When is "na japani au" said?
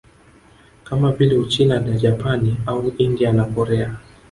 1.79-2.93